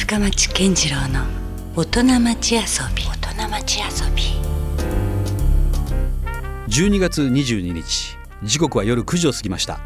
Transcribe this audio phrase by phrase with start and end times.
[0.00, 1.26] 深町健次郎の
[1.76, 2.60] 大人町遊
[2.96, 3.04] び。
[3.04, 4.22] 大人町遊び。
[6.68, 8.16] 12月22日。
[8.42, 9.78] 時刻は夜9時を過ぎました。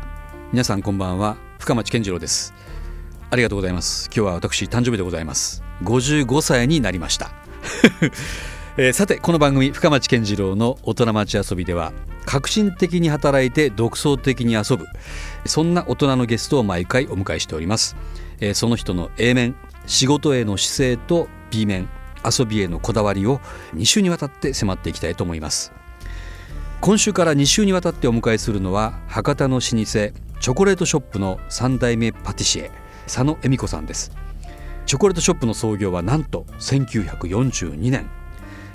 [0.53, 1.37] 皆さんこんばんは。
[1.59, 2.55] 深町健次郎です。
[3.29, 4.07] ありがとうございます。
[4.07, 5.65] 今日は私誕生日でございます。
[5.83, 7.33] 55歳になりました。
[8.79, 11.93] えーさてこの番組深町健次郎の大人町遊びでは
[12.25, 14.87] 革新的に働いて独創的に遊ぶ
[15.45, 17.95] そんな大人のゲストを毎回お迎えしております、
[18.41, 19.55] えーその人の A 面
[19.87, 21.89] 仕事への姿勢と B 面
[22.25, 23.41] 遊びへのこだわりを
[23.75, 25.73] 2週にわたって迫っていきたいと思います。
[26.81, 32.71] 今週から2週にわたってお迎えするのは博多の老舗チョコレートショップの3代目パティシエ
[33.05, 34.13] 佐野恵美子さんです。
[34.87, 38.11] チョコレートショップの創業はなんと1942年。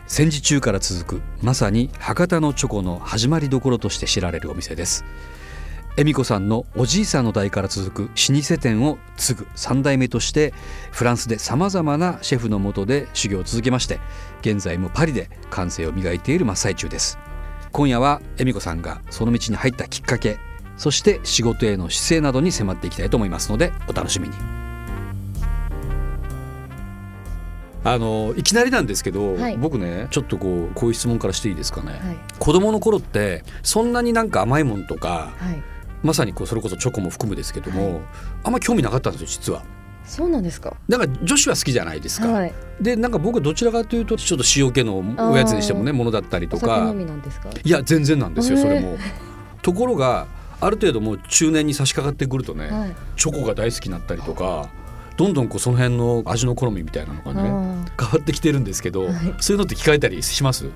[0.07, 5.05] 戦時中から続くまさに博多のチョコの始まりどころとして知られるお店です。
[5.99, 10.53] 恵美子さんのおじいさんの代から続く老舗店を継ぐ3代目として
[10.91, 13.99] フランスでさまざまなシェフの下で修行を続けまして
[14.39, 17.19] 現在もパリで感性を磨いている真っ最中です。
[17.73, 20.37] 今夜は恵美子さんがその道に入ったきっかけ
[20.77, 24.35] そして仕事への姿勢などに迫っていきたいと思いますのでお楽しみに。
[27.83, 29.57] あのいきなりなんですけど、はい。
[29.57, 31.99] 僕ねちょっとこうこういう質問からしていいですかね、はい。
[32.39, 35.61] 子供の頃ってそんなになんか甘いもんとかはい
[36.03, 38.01] まさにこうそれこそチョコも含むですけども、はい。
[38.45, 39.63] あんま興味なかったんですよ実は。
[40.05, 40.75] そうなんですか？
[40.87, 42.29] なんか女子は好きじゃないですか。
[42.31, 42.53] はい。
[42.81, 44.97] でなんか僕はどちらかというとちょっと塩気の
[45.31, 46.87] おやつにしてもねものだったりとか。
[46.89, 47.49] 飲みなんですか？
[47.63, 48.97] いや全然なんですよそれも。
[49.61, 50.25] ところが
[50.61, 52.95] ある程度もう中年に差し掛かってくるとね、はい。
[53.17, 54.69] チョコが大好きになったりとか
[55.15, 59.13] どんどんこうその辺の味の好みみたいなのがねあ変わってきてるんですけど、はい。
[59.39, 60.69] そういうのって聞かれたりします？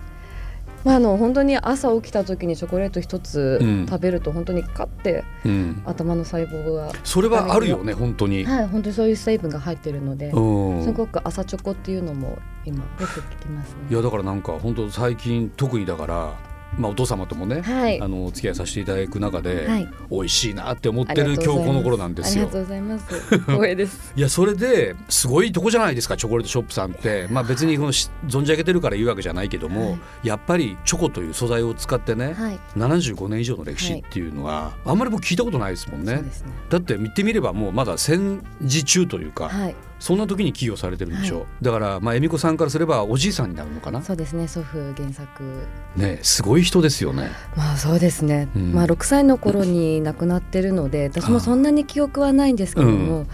[0.84, 3.86] まああの本当に朝起きた時にチョコレート一つうん。
[3.88, 8.46] 食べると本当にカッてうん、頭の細胞がそれはあるよね本当に。
[8.46, 10.84] はい本当にそういう成分が入ってるのでうん。
[10.84, 13.76] すごく朝チョコっていうのも今よく聞きますね。
[13.90, 16.34] いやだからなんか本当最近特にだから、
[16.78, 18.02] まあ、お父様ともね、はい。
[18.02, 19.90] あのお付き合いさせていただく中で、はい。
[20.10, 22.46] 美味しいなって思ってる今日この頃なんですよ。
[22.46, 22.54] ありが。
[22.54, 23.40] とうございます。
[23.40, 24.14] 光栄です。
[24.16, 30.28] いやそれですごいとこじゃないですかチョコレートショップさんって、まあ、別にこのし存じ上げてるから言うわけじゃないけども、はい。
[30.28, 32.60] やっぱりチョコという素材を使ってね、はい。
[32.78, 36.14] 75年以上の歴史っていうのは、あんまり僕聞いたことないですもんね。
[36.14, 36.24] ね。
[36.70, 41.48] だって見てみればもうまだ戦時中というか、はいそんな時に起用されてるんでしょう、はい。
[41.62, 44.02] だからまあ恵美子さんからすればおじいさんになるのかな。
[44.02, 44.50] そうですね。
[44.50, 45.66] 祖父原作。
[45.96, 47.32] ねすごい人ですよね。
[47.56, 48.74] まあそうですね、うん。
[48.74, 53.28] まあ6歳の頃に亡くなってるので私もそんなに記憶はないんですけども、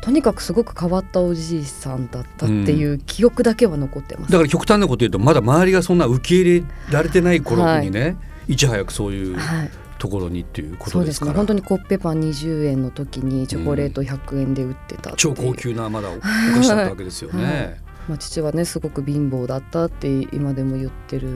[0.00, 8.16] とにかくすごく変わったおじいさんだったっていう記憶だけは残ってます、だから極端なこと言うとまだ周りがそんな受け入れられてない頃にね、
[8.48, 9.70] い、ち早くそういうはい、
[10.04, 11.32] ところにっていうこそうですから。
[11.32, 11.36] ね。
[11.38, 15.16] 本当にコッペパン20円の時にチョコレート100円で売ってたっていう。
[15.16, 17.42] 超高級なまだお菓子だったわけですよね。
[17.42, 17.80] はい。
[18.06, 21.28] まあ、父はねすごく貧乏だったって今でも言ってる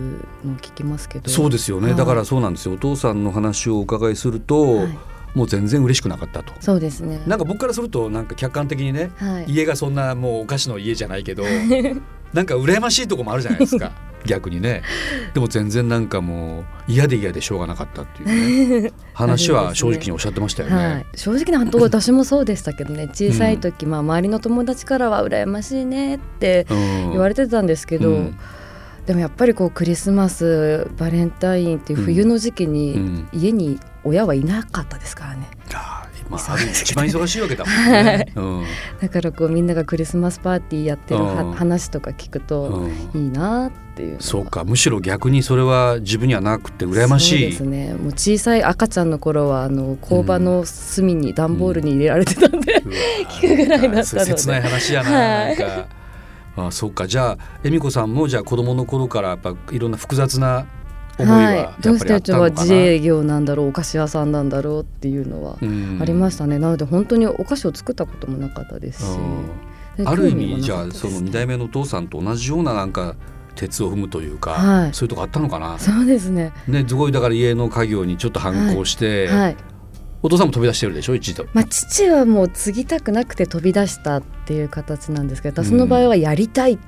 [0.44, 1.30] のを聞きますけど。
[1.30, 1.96] そうですよね、はい。
[1.96, 2.74] だからそうなんですよ。
[2.74, 4.98] お父さんの話をお伺いすると、はい。
[5.34, 6.52] もう全然嬉しくなかったと。
[6.60, 7.22] そうですね。
[7.26, 11.44] なんか僕からするとなんか客観的にねはい、家がそんなもうお菓子の家じゃないけど
[12.34, 13.92] なんか羨ましいとこもあるじゃないですか
[14.26, 14.82] 逆にね。
[15.34, 18.24] でも全然なんかもう嫌で嫌でしょうがなかったってい
[18.78, 18.92] うね。
[19.14, 20.76] 話は正直におっしゃってましたよね。
[20.76, 23.08] はい、正直なと私もそうでしたけどね。
[23.12, 27.10] 小さい時、まあ、周りの友達からは羨ましいねってうん。
[27.12, 28.38] 言われてたんですけど、うん。
[29.06, 33.28] でもやっぱりこうクリスマスバレンタインっていう冬の時期うにん。
[33.32, 35.48] 家に親はいなかったですからね。
[35.74, 38.32] あーまあ、一番忙しいわけだもんね。
[38.34, 38.64] うん。
[39.00, 41.52] だからこうみんながクリスマスパーティーやってるはうん。
[41.52, 42.68] 話とか聞くと
[43.14, 43.20] うん。
[43.22, 47.52] いいなっていうそうかむしろ逆にそれは自分にはなくて羨ましい。
[47.52, 47.94] そうですね。
[47.94, 52.82] もう小さい赤ちゃんの頃はあの工場の隅に段ボールに入れられてたんで、
[53.40, 54.36] 聞くぐらいだったので。
[54.36, 55.58] 切ない話やな,、はい。
[55.58, 57.06] なあそうか。
[57.06, 60.66] じゃあ恵美子さんもじゃあ子供の頃からやっぱいろんな複雑な
[61.18, 65.98] 思いはやっぱどうしてうちは自営業なんだろうお菓子屋さんなんだろうっていうのはうん。
[66.00, 69.18] ありましたね、なので本当にお菓子を作ったこともなかったですし、
[69.98, 70.04] うん。
[70.04, 73.16] である意興味じゃあその2代目のお父さんと同じようななんか
[73.54, 74.94] 鉄を踏むというか、はい。
[74.94, 75.78] そういうとこあったのかな。
[75.78, 76.52] そうですね。
[76.68, 79.56] ねすごいだから家の家業にちょっと反抗して、はい。
[80.20, 81.14] お父さんも飛び出してるでしょ？
[81.14, 81.46] 一度。
[81.52, 86.78] まあ、父はもう継ぎたくなくて飛び出したっていう形なんですけど私の場合はやりたいっ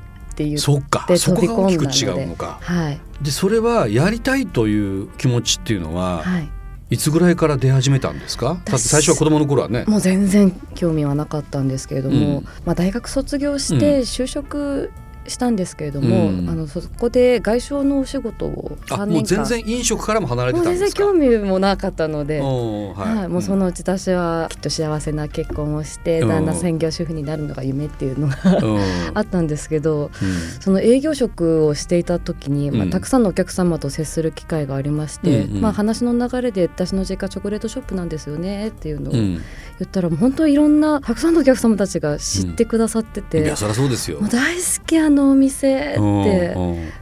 [0.40, 1.16] て言って、そっかで。
[1.18, 2.58] そこが大きく飛び込んだので違うのか。
[2.62, 3.00] はい。
[3.20, 6.48] でそれはやりたいという気持ちっていうのは、はい。
[6.88, 8.46] いつぐらいから出始めたんですか？
[8.46, 9.84] だって最初は子供の頃はね。
[9.86, 12.44] もう全然興味はなかったんですけれども、うん。
[12.64, 14.90] まあ、大学卒業して就職
[15.26, 16.48] したんですけれども、うん。
[16.48, 19.44] あのそこで外商のお仕事を3あもう年間。
[19.44, 21.02] 全然飲食からも離れて全然たんですか？
[21.02, 22.40] 興味もなかったので。
[22.40, 26.28] おーはい、もうそのうち私はきっと幸せな結婚をしてうん。
[26.28, 28.36] 旦那専業主婦になるのが夢っていうのが
[29.14, 30.60] あったんですけどうん。
[30.60, 32.90] その営業職をしていた時に、まあ、うん。
[32.90, 35.60] たくさんのお客様と接する機会がありまして、うんうん。
[35.62, 39.40] まあ、話の流れで私の実家チョコレートショップなんですよねっていうのをうん。
[39.78, 44.18] 言ったら本当にいろんなたくさんのお客様たちが知ってくださってて、いやそりゃそうですよ。
[44.30, 46.54] 大好きあのお店って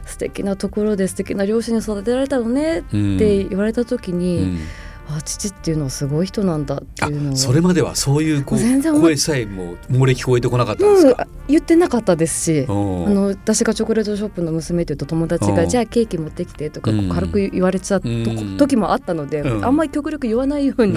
[0.05, 4.59] 素敵なところで素敵な両親に育てられたのねうんって言われた時うに、ん
[5.11, 12.59] あ父っていうのはすごい人なんだっていうのそれまではそういうこ全然声さえも漏れ聞こえてこなかったんですうんか、言ってなかったですし。
[12.59, 12.71] う。
[12.71, 17.09] んあの私がチョコレートショップの娘というと友達うんがじゃあケーキ持ってきてとかうん。
[17.09, 19.65] 軽く言われちゃったうん時もあったのでうん。
[19.65, 20.93] あんまり極力言わないように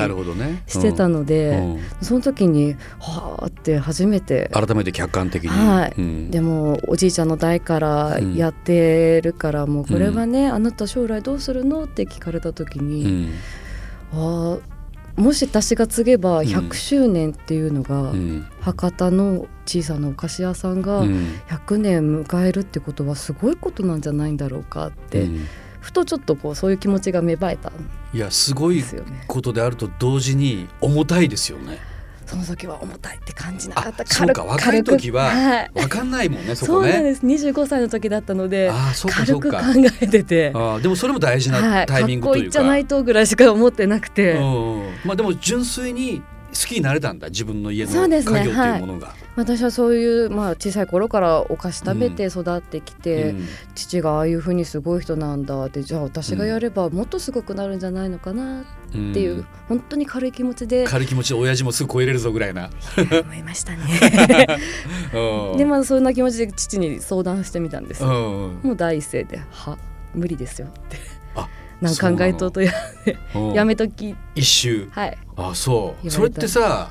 [0.67, 1.79] してたのうでん。
[2.03, 4.51] その時にはあって初めて。
[4.53, 5.95] 改めて客観的に、はい。
[5.97, 6.31] うん。
[6.31, 11.85] でもおじいちゃんの代からやってるからもうこれはねあなた将来どうするの？
[11.85, 13.31] って聞かれた時うにん
[14.13, 14.73] ああ
[15.21, 16.47] もし私が継げばうん。
[16.47, 18.47] 100周年っていうのがうん。
[18.61, 21.27] 博多の小さなお菓子屋さんがうん。
[21.49, 25.47] 100年迎えるってことはすごいことなんじゃないんだろうかって、うん。
[25.81, 27.73] ふとちょっとこうそういう気持ちが芽生えたん
[28.15, 28.83] いやすごい。
[29.27, 31.79] ことであると同時に重たいですよね
[32.33, 34.03] その時は重たいって感じなかった。
[34.05, 34.43] あそうか。
[34.43, 37.27] 若い時ははい、わかんないもんねそそうこねなんです。
[37.27, 39.97] 25歳の時だったのでああそうかそ軽く考うか。
[40.01, 41.87] えてて、あーでもそれも大事は、ない。
[41.87, 49.15] タイミングというか、かっこいいじゃないとぐらいしか思ってなくて、うんまあでも純粋に好きになれたんだ自分の家のそうですね家業っていうものが。
[49.35, 53.49] 私はそういう、まあ、小さい頃からお菓子食べて育ってきて、うん。
[53.75, 59.47] 父がああいうふうにすごい人なんだってじゃあ私がやればもっとすごくなるんじゃないのかなっていう、うん。
[59.69, 60.85] 本当に軽い気持ちで。
[60.85, 62.69] 軽い気持ちで親父もすぐ超えれるぞぐらいな。
[62.97, 64.59] 思いましたね。
[65.15, 65.57] うん。
[65.57, 69.79] でまあそんな気持ちで父に相談してみたんですもう第一声で「は
[70.15, 70.99] 無理ですよ」って。
[70.99, 71.22] あ
[71.83, 72.73] なんか考えとうとや
[73.35, 73.39] う。
[73.39, 74.15] んやめとき。
[74.35, 74.89] 一周。
[74.93, 75.19] はい。
[75.37, 76.11] あそう。
[76.11, 76.91] それったてさ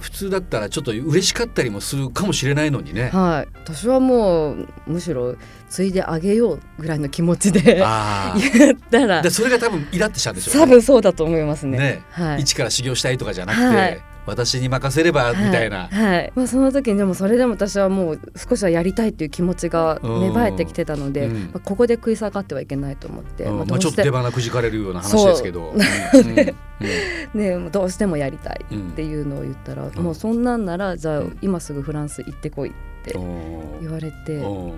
[0.00, 3.10] 普通だったらちょっと嬉しかったりもするかもしれないのにね。
[3.10, 3.48] はい。
[3.64, 5.36] 私はもうむしろ
[5.70, 9.22] 継いであげようぐらいの気持ちでああ 言ったら。
[9.22, 11.78] でそれが多分イラってしたんでしょう多分そうだと思いますね。
[11.78, 12.02] ね。
[12.10, 12.40] はい。
[12.42, 15.88] 一から修行したいとかじゃなくて、はい私に任せればみたいな。
[15.88, 16.16] はい。
[16.16, 21.42] はいまあ、その時にでもそれでも私はもう少しはやりたいっていう気持ちが芽生えてきてたので、うん。
[21.44, 23.56] まあ、ここで食い下がってはいけないと思って、うん。
[23.58, 25.70] まあ、どうしてちょっと出花くじかれるような話ですけど。
[25.70, 25.76] う。
[25.76, 25.78] ん。
[27.34, 30.02] ね、もうどうしてもやりたいっていうのを言ったら、うん。
[30.02, 31.38] もうそんなんならじゃあうん。
[31.40, 32.72] 今すぐフランス行ってこいっ
[33.04, 34.74] てうん言われて、うん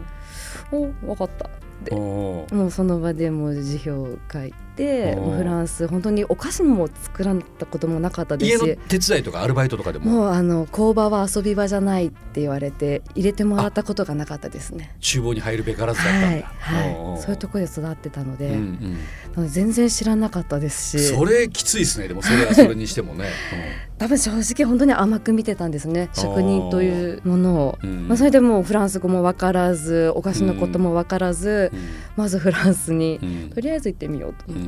[0.70, 1.50] お分かったっ
[1.84, 1.94] て。
[1.94, 10.10] うんもうその場でもう辞表を書いてうんもうフランス本当にお菓子も作られたこともなかったで家のすし手伝いとかアルバイトとかでも？
[10.10, 14.94] もうあの工場は遊び場じゃないって言われて入れてもらったことがなかったですね。
[15.00, 16.46] 厨房に入るべからずだったはい、んだ。
[16.58, 18.98] はい、そういうところで育ってたので、うん
[19.36, 19.48] うん。
[19.48, 21.14] 全然知らなかったですし。
[21.14, 22.08] それきついですね。
[22.08, 23.26] でもそれはそれにしてもね。
[23.98, 26.08] 多分正直本当に甘く見てたんですね。
[26.12, 27.78] 職人というものを。
[27.82, 28.06] うん。
[28.06, 31.80] まあ、それでもうフランス語も分からずお菓子のことも分からず、うん。
[32.16, 33.18] まずフランスに。
[33.20, 33.50] うん。
[33.50, 34.67] とりあえず行ってみようとう思って。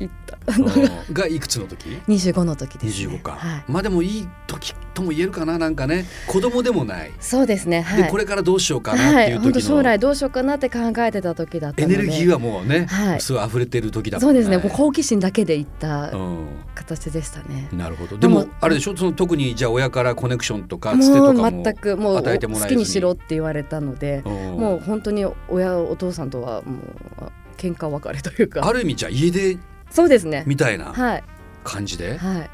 [0.00, 6.06] 行ったうんがいくつの時？25の時です、ね、25か、はい、まあでもいい時とも言えるかななんかね。
[6.28, 7.82] 子供でもない、そうですね。
[7.82, 8.02] はい。
[8.04, 11.96] でこれからどうしようかなっはいていう時本当将来のどうしようかなって考えてた時だったエので。
[11.96, 13.20] ネルギーはもうね、はい。
[13.20, 14.58] すごい溢れてる時だもそんねうですね。
[14.58, 16.46] もう好奇心だけで行ったう
[16.76, 18.16] 形でしたね、ん、なるほど。
[18.16, 18.96] でもでもあれでしょ？
[18.96, 24.32] その特にじゃあ親からコネクションとかつてとかも全くもう与えてもらえず好きにしろって言われたので、うん。
[24.58, 26.78] もう本当に親お父さんとはも
[27.20, 28.66] う喧嘩別れというか。
[28.66, 29.58] ある意味じゃあ家出
[29.90, 30.44] そうですね。
[30.46, 31.24] みたいなはい
[31.64, 32.50] 感じで、はい。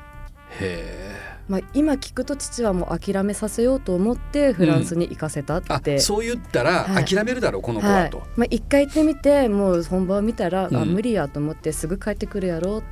[0.60, 1.14] へ
[1.46, 7.04] まあ、今聞くと父はもう諦めさせようと思ってフランスに行かせたっえあて、そう言ったらはい。
[7.04, 8.10] 諦めるだろう、この子ははい。
[8.10, 10.76] と、まあ、一回行ってみてもう本番を見たら、うん。
[10.76, 12.86] あ無理やと思ってすぐ帰ってくるやろうって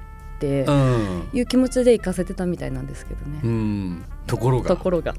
[0.47, 3.41] うんいう気持ちで行かせてたみたいなんですけどね。
[3.43, 5.15] うん、ところがところが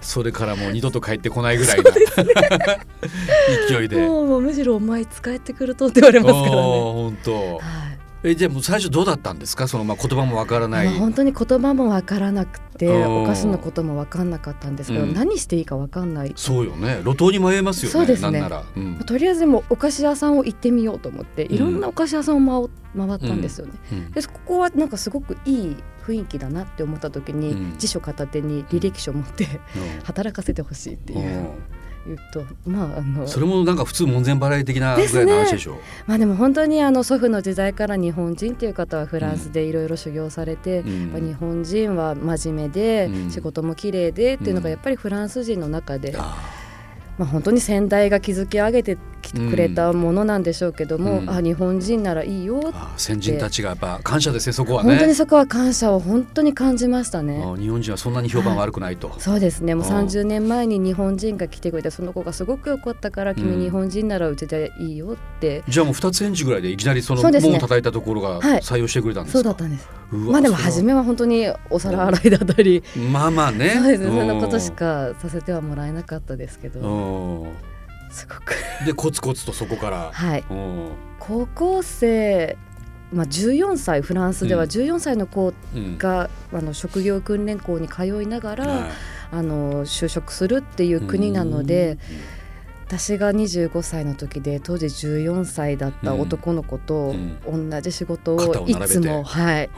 [0.00, 1.90] それからもう二度と帰ってこないぐらいな
[3.68, 3.96] 勢いで。
[3.96, 6.62] もうむしろお前いつ帰ってくるとって言われますからね。
[6.62, 7.58] 本当。
[7.58, 9.68] はいえじゃあもう最初どうだったんですか？
[9.68, 10.86] そのまあ言葉もわからない。
[10.86, 15.14] まあ本当に言葉もわからなくてうんお菓子のこともわかんなかったんですけど、うん。
[15.14, 16.32] 何していいかわかんない。
[16.34, 17.00] そうよね。
[17.04, 18.40] 路頭に迷いますよねそうですね。
[18.40, 18.64] なんなら。
[18.76, 18.96] うん。
[19.06, 23.72] とりあえずもうお菓子屋さんを行ってみようと思っていろんなお菓子屋さんを回回ったんですよね。
[23.92, 24.10] うん。
[24.10, 27.78] でここはなんかすごくいい雰囲気だなって思った時に、うん。
[27.78, 29.46] 辞書片手に履歴書持って
[30.04, 31.48] 働かせてほしいっていう、うん
[32.06, 35.78] 言うとまああのそれもなんか普通門前払い的なぐらいの話でしょ？
[36.06, 41.26] まあでも本当にあの祖父の時代から日本人っていう方はフランスでいろいろ修行されて、うん。
[41.28, 43.30] 日本人は真面目で、うん。
[43.30, 46.36] 仕事も綺麗でっていうのがうんやっぱりフランス人の中であ
[47.18, 51.30] まあ、本当に先代が築き上げてきてくれたものなんでしょうけども、うん。
[51.30, 54.90] あ日本人ならいいよあ先人たちがやっぱ感謝ですねそこはね。
[54.90, 57.42] 本当にそこは感謝を本当に感じましたね。
[57.44, 59.74] あ日本人はそんなに評判悪くないと、そうですね。
[59.74, 63.60] もううん30年前に日本人が来てくれてその子がすごく良かったから君うん。
[63.60, 68.60] 日本人ならうちでいいよって、じゃあもう二つ返事ぐらいでいきなりその門を叩いたところがはい。
[68.60, 72.82] 採用してくれたんですか、そうだったんですまあでも初めは本当にお皿洗いだったり。
[73.12, 73.70] まあまあね。
[73.70, 76.80] そうですねそんうなことしかさせてはもらえなかったですけど。
[76.80, 77.52] うん。
[78.10, 78.54] すごく。
[78.86, 80.44] でコツコツとそこから、はい。
[80.50, 80.90] うん。
[81.20, 82.56] 高校生
[83.12, 84.68] まあ14歳フランスではうん。
[84.70, 85.98] 14歳の子うん。
[85.98, 88.90] が、あの職業訓練校に通いながら、はい。
[89.30, 91.98] あの就職するっていう国なので、
[92.88, 97.14] 私が25歳の時で当時14歳だった男の子と
[97.46, 99.70] 同じ仕事をいつも、はい、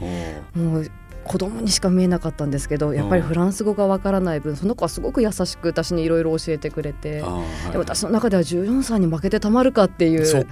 [0.55, 0.91] うんもう
[1.23, 7.71] 子供にしか見えなかったんですけどやっぱりフランス語がわからない分その子はすごく優しく私にいろいろ教えてくれてはい。
[7.71, 10.47] でも私の中では14歳に負けてたまるかっていう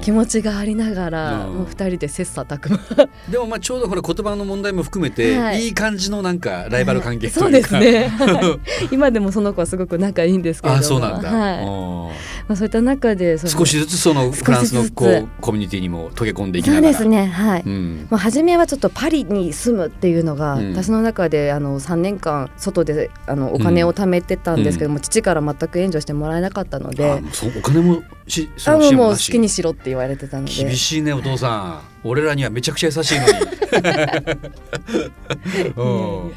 [0.00, 1.54] 気持ちがありながらうん。
[1.54, 3.08] もう二人で切磋琢磨。
[3.28, 5.64] でもまあちょうどこれ言葉の問題も含めて、はい。
[5.64, 7.58] い、い感じのなんかライバル関係とそうい。
[7.58, 8.08] うか、ですね。
[8.08, 8.58] は
[8.90, 8.90] い。
[8.92, 10.84] 今でもその子はすごく仲いいんですけれども。
[10.84, 11.64] あそうなんだ、はい。
[11.64, 11.68] う
[12.08, 16.94] んまあ、そういった中で少しずつそのフランスのこうコミュニティにも溶け込んでいきながら。
[16.94, 18.06] そうですねはい、うん。
[18.10, 20.72] まあ、初めはちょっとパリに住むっていうのが、うん。
[20.72, 30.52] 私の中であの3年間外であのお金を貯めてたんですけども、父から全く援助してもらえなかったのあでもうそお金もしそのもう好きにしろって言われてたので。
[30.52, 31.80] 厳しいねお父さん。
[32.04, 33.32] 俺らにはめちゃくちゃ優しいのに。
[35.76, 36.32] うん。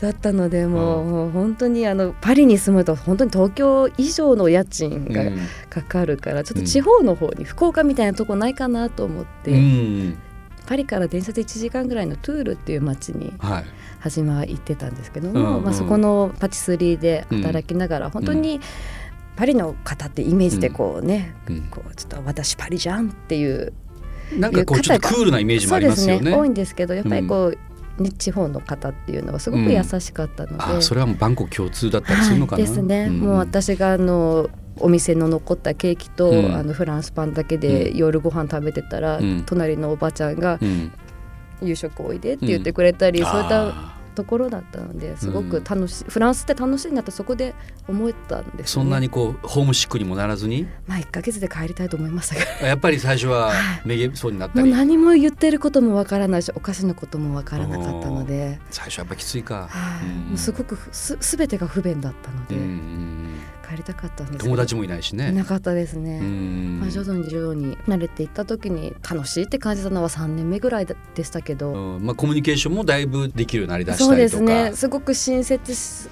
[0.00, 1.10] だったのでもう,、うん。
[1.10, 5.38] もう本当にあのパリに住むと本当に東京以上の家賃がうん。
[5.68, 10.18] かかるから、ちょっと地方の方に福岡みたいなとこないかなと思って、うん。
[10.66, 13.64] パリから電車で1時間ぐらいのトゥールっていう街にはい。
[14.00, 15.64] 初めは行ってたんですけども、うんうん。
[15.64, 18.60] まあ、そこのパティスリーで働きながら、本当に
[19.36, 21.62] パリの方ってイメージでこうね、うん。
[21.62, 23.72] こうちょっと私パリじゃんっていう
[24.38, 26.30] なんかこうちょっとクールなイメージもありますよね。
[26.30, 27.58] ね多いんですけどやっぱりこう、ね
[28.18, 33.20] 地方の方っていうのはすごく優しかったので、あそれはもうバンコク共通だったりするのかな、はい、ですね、ん。
[33.20, 34.48] もう私があの
[34.78, 36.54] お店の残ったケーキと、うん。
[36.54, 39.42] あのフランスパンだけで夜ご飯食べてたら、うん。
[39.44, 40.90] 隣のおばちゃんがうん
[41.62, 47.54] 「夕食おいで」って言ってくれたり、そういったあところだったのですごく楽しい、フランスって楽しいなとそこで
[47.88, 50.68] 思えたんです、ね、ーそんなにこうホームシックにもならずに？
[50.86, 52.68] まあ1ヶ月で帰りたいと思いましたが。
[52.68, 53.82] やっぱり最初ははい。
[53.84, 60.08] めげそうになったもうり何も言ってることもわからないしお菓子のこともわからなかったので、最初はやっぱきついか、はい。
[60.08, 63.21] うんもうすごくす全てが不便だったので、うんうん
[63.72, 65.30] 帰りたかったんです友達もいないしね。
[65.30, 66.18] いなかったですね。
[66.18, 66.78] うん。
[66.80, 72.04] まあ、徐々に徐々に慣れていった時に楽しいって感じたのは3年目ぐらいでしたけど、うん。
[72.04, 74.36] まあ、コミュニケーションもだいぶできるようになりだしたりとか。
[74.36, 74.76] そうですね。
[74.76, 76.08] すごく親切し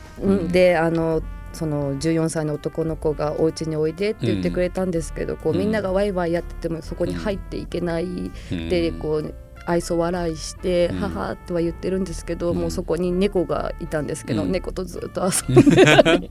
[0.50, 5.58] で、あのその14歳の男の子がお家においでって言ってくれたんですけど、こううん。
[5.58, 8.04] みんながワイワイやっててもそこに入っていけない。
[8.04, 8.68] うん。
[8.68, 9.34] でこう
[9.66, 10.98] 愛想笑いしてうん。
[10.98, 12.58] 母とは言ってるんですけど、うん。
[12.58, 14.52] もうそこに猫がいたんですけど、うん。
[14.52, 16.30] 猫とずっと遊んでたり。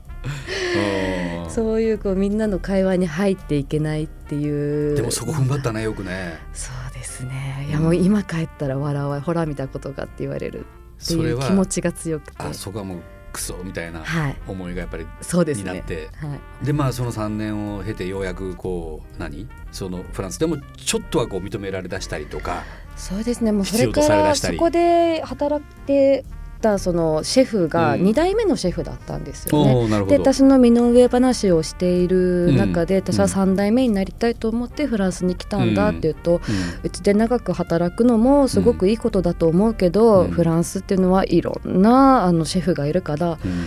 [1.44, 1.50] うん。
[1.50, 4.96] そういうこうみんなの会話に入っていけないっていう。
[4.96, 6.38] でもそこ踏ん張ったねよくね。
[6.52, 7.66] そうですね。
[7.68, 10.66] いやもう今帰ったら笑わほら見たことかって言われるって
[10.98, 12.34] それはいう気持ちが強くて。
[12.38, 12.98] あそこはもう
[13.32, 14.36] クソみたいなはい。
[14.46, 15.70] 思いがやっぱりそうですね。
[15.70, 16.64] になって、はい。
[16.66, 19.48] でまあその3年を経てようやくこう何？
[19.72, 22.64] そのフランスでもちょっとはこう認められだしたりとか
[22.96, 23.52] そうですね。
[23.52, 26.24] もうそれからそこで働いて
[26.60, 28.02] たそのシェフがうん。
[28.02, 29.74] 2代目のシェフだったんですよね。
[29.74, 30.16] でおーなるほど。
[30.16, 33.00] 私の身の上話をしている中で、うん。
[33.02, 36.40] 私は3代目になりたいと思ってフランスに来たんだっていうと、うん。
[36.82, 40.30] うちで長く働くのもすごくいいことだと思うけど、うん。
[40.30, 43.64] フランスっていうのはいろんなあのシェフがいるからうん。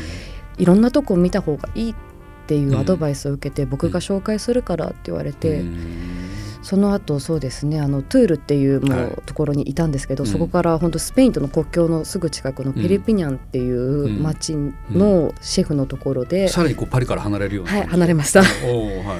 [0.57, 1.95] いろんなとこ見た方がいいっ
[2.45, 6.32] ていうアドバイスを受けて、僕が紹介するからって言われて、うん
[6.63, 9.05] その後そうですねあのトゥールっていうもはい。
[9.05, 10.29] うところにいたんですけど、うん。
[10.29, 14.55] そこから本当スペインとの国境のすぐ近くのペリピニャンっていう町
[14.89, 18.43] のシェフのところで、さらにこうパリから離れるようなはい離れました。
[18.43, 19.20] は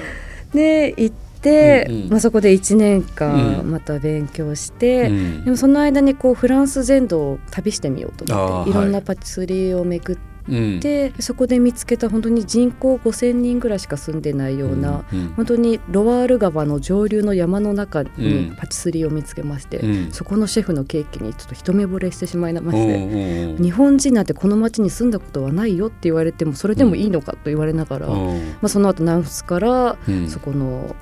[0.52, 0.56] い。
[0.56, 2.08] で行って、うんうん。
[2.10, 3.70] まあ、そこで1年間うん。
[3.70, 5.44] また勉強して、うん。
[5.44, 8.72] でもその間にこうフランス全土を旅してみようと思ってい。
[8.72, 10.80] ろんなパティスリーを巡っうん。
[10.80, 20.12] て、そこで見つけた本当に人口5,000人ぐらいしか住んでないような、うん本当にロワール川の上流の山の中うんにパティスリーを見つけまして、うん。
[20.12, 22.76] そこのシェフのケーキにちょっと一目惚れしてしまいまおして。
[22.76, 30.28] ーおー日本人なんてこの町に住んだことはないよって言われてもそれでもいいのかと言われながら、まあ、その後ナンフスからうん。
[30.28, 30.94] そこの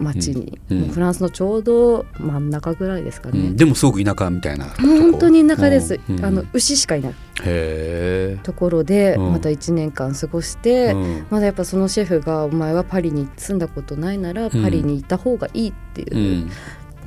[0.00, 0.80] 町に、うん。
[0.80, 3.56] もうフランスのちょうど真ん中ぐらいですかね、うん。
[3.56, 6.24] でもすごく田舎みたいな本当に田舎です、うん。
[6.24, 7.14] あの牛しかいない。
[7.44, 9.32] へところでうん。
[9.32, 11.26] また1年間過ごしえ、て、うん。
[11.30, 16.50] まだやっぱそのシェフが「お前はパリに住んだことないならパリに行った方がいい」っていう、うん。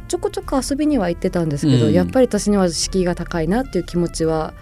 [0.07, 1.93] ちょこちょこ遊びには行ってたんですけど、うん。
[1.93, 4.53] やっぱり私には敷居が高いなっていう気持ちは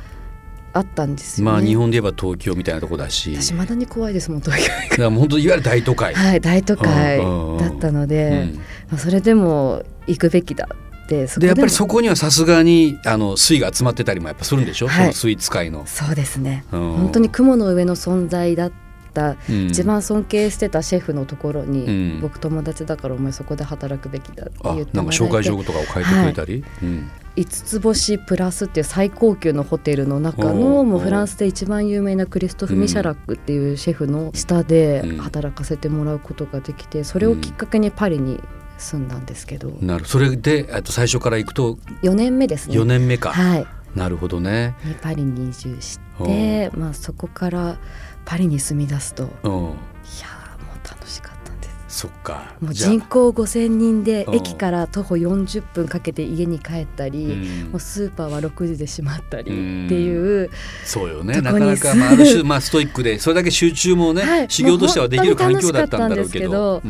[0.75, 1.51] あったんですよね。
[1.53, 3.33] まあ日本で言えば東京みたいなとこだし。
[3.33, 8.55] 私まだに怖いですもん東京だから本当いわゆる大都会、はい大都会だったのうで、ん。
[8.89, 10.67] まあそれでも行くべきだ
[11.05, 15.05] ってそこでやっぱりもそこにはさすがにあの水が集まってたりもやっぱするんでしょ、はい。
[15.05, 16.91] そのスイーツ界の、そうですね、うん。
[16.97, 18.75] 本当に雲の上の存在だった
[19.23, 19.67] うん。
[19.67, 22.21] 一番尊敬してたシェフのところに、うん。
[22.21, 27.09] 僕友達だからお前そこで働くべきだってあ言ってなんか紹介状とかを書いてくれたり、うん。
[27.35, 30.83] 5つ星プラスっていう最高級のホテルの中おのう。
[30.85, 38.39] もうフランスで一番有名なクリストフ・ミシャラックっていうシェフの下でうん働かせてもらうことができてそれをきっかけにパリに
[38.77, 39.71] 住んだんですけど。
[39.81, 42.75] なるそれでえっと最初から行くと4年目ですね。
[42.75, 43.67] 4年目か、はい。
[43.95, 47.77] なるほどね、にパリに移住して、まあ、そこから
[48.25, 51.75] パリに住み出すといやうん、ーもう楽しかったんです。
[51.87, 52.55] そっか。
[52.59, 54.35] もう人口5,000人でうん。
[54.35, 57.71] 駅から徒歩40分かけて家に帰ったり、うん。
[57.71, 59.85] もうスーパーは6時で閉まったりうん。
[59.85, 60.49] っていう、
[60.83, 61.39] そうよね。
[61.41, 64.45] なかなか、まあ、ある種、まあ、ストイックでそれだけ集中もね、はい。
[64.49, 66.81] 修行としてはできる環境だったんだろうけど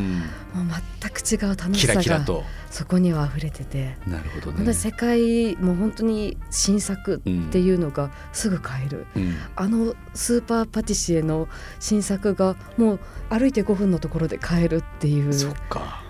[0.55, 2.25] もう全く違う楽しさが
[2.71, 4.73] そこには溢れてて、なるほどね。
[4.73, 7.19] 世界もう本当に新作っ
[7.51, 9.05] ていうのがすぐ買える。
[9.17, 9.35] うん。
[9.57, 11.49] あのスーパーパティシエの
[11.81, 15.33] 新作がもう歩いて5分のところで買えるっていう。
[15.33, 16.03] そっか。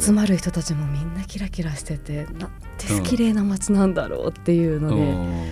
[0.00, 5.46] 集まる人たちもみんなキラキラしててなんて綺麗な街なんだろうっていうので、うん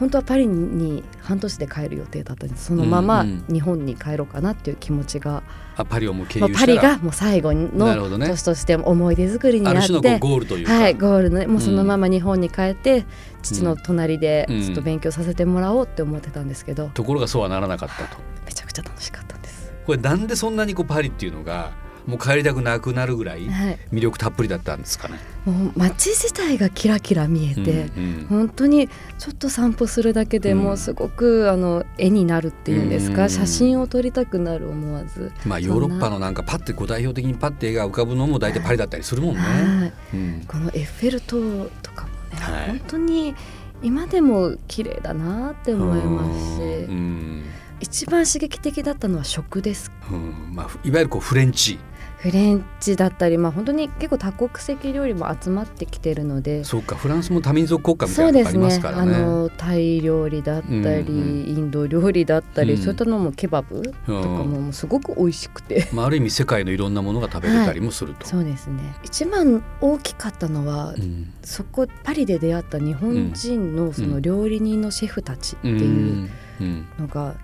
[0.00, 2.64] 本当はパリに半年で帰る予定だったんです。
[2.64, 3.54] そのままうんうん。
[3.54, 5.42] 日本に帰ろうかなっていう気持ちが、
[5.76, 10.18] あパリをもう経まあ由したら、パリがもう最後の年として思い出作りになっある種のこうて。
[10.18, 13.04] ゴールというか、はい、ゴールのもうそのまま日本に帰って、
[13.42, 18.16] 父の隣でうんちょっと勉強させてもらおうって思ってたんですけど、ところがそうはならなかったと。
[18.46, 19.70] めちゃくちゃ楽しかったんです。
[19.84, 21.72] これなんでそんなにこうパリっていうのが
[22.06, 25.18] もう帰りたくなくなるぐらいはい、魅力たっぷりだったんですかね。
[25.44, 28.26] もう街自体がキラキラ見えて、うんうん。
[28.28, 28.88] 本当に
[29.18, 33.30] ちょっと散歩するだけでもうすごくあの絵になるっていうんですか、うん。
[33.30, 39.40] 写真を撮りたくなる思わず、まあヨーロッパのなんかパッてこう代表的にパッて絵が浮かぶのも大体パリだったりするもんね。
[39.40, 40.44] はい、うん。
[40.46, 42.68] このエッフェル塔とかもね、はい。
[42.68, 43.34] 本当に
[43.82, 47.44] 今でも綺麗だなって思いますし、うん。
[47.80, 50.54] 一番刺激的だったのは食ですうん。
[50.54, 51.78] まあ、いわゆるこうフレンチ
[52.20, 59.16] フレンチだったり、まあ、本当に結構多国籍料理も集まってきてるのでそうかフランスも多民族国家みたそいうなのがありますからね。
[59.16, 61.00] あのタイ料理だったり、うんう
[61.36, 62.78] んインド料理だったり、うん。
[62.78, 65.88] そういったのもケバブとかもすごく美味しくて。
[65.92, 68.26] まあ、ある意味世界のいろんなものが食べれたりもすると。
[68.28, 68.94] そうですね。
[69.02, 71.32] 一番大きかったのは、うん。
[71.42, 76.30] そこパリで出会った日本人のその料理人のシェフたちってういうん。
[76.60, 76.86] うん。
[76.98, 77.34] のが、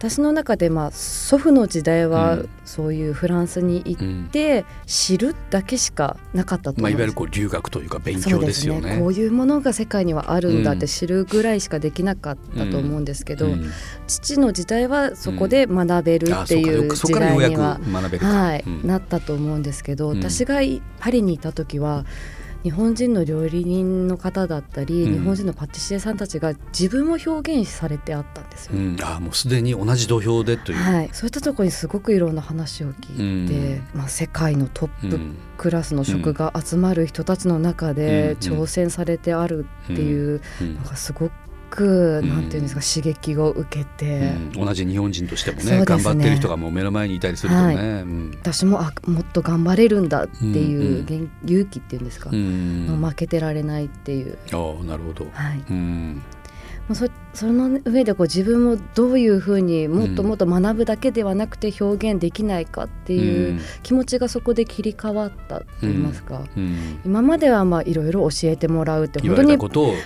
[0.00, 2.48] 私の中でまあ祖父の時代はうん。
[2.64, 4.28] そういうフランスに行っうん。
[4.32, 7.18] て知るだけしかなかったとまあ、い思うんです。
[7.18, 8.98] わゆるこう留学というか勉強そうですよね。
[8.98, 13.70] こういうものが世界にはあるんだって知るぐらいしかできなかったと思うんですけど、うん。
[14.06, 17.78] 父の時代はそこで学べるあっていう時代には。
[18.20, 18.86] はいうん。
[18.86, 20.18] なったと思うんですけど、うん。
[20.18, 22.06] 私がいパリにいた時は
[22.62, 25.12] 日本人の料理人の方だったり、うん。
[25.14, 28.72] 日本人のパティシエさんたちが自分を表現されてあったんですよ。
[28.74, 30.78] うん、あもうすでに同じ土俵でという。
[30.78, 35.36] はい、そういったところにすごくいろんな話を聞いて、まあ、世界のトップうん。
[35.56, 38.38] クラスの職が集まる人たちの中でうん。
[38.38, 40.74] 挑戦されてあるっていううん。
[40.76, 41.32] のがすごく、
[41.84, 44.66] んなんていうんですか刺激を受けて、うん。
[44.66, 48.04] 同じ日本人としてもね頑張ってる人がもう目の前にいたりするとね。
[48.42, 53.00] 私もあもっと頑張れるんだっていう、うん元勇気っていうんですか、うん。
[53.02, 54.38] 負けてられないっていう。
[54.52, 55.26] ああなるほど。
[55.32, 56.22] はい、うん
[56.94, 67.00] そその上でこう自分もどういうふうにもっともっと学ぶだけではなくて表現できないかっていう気持ちがそこで切り替わったと言いますか、うん。
[67.04, 69.56] 今まではまあいろいろ教えてもらうって本当に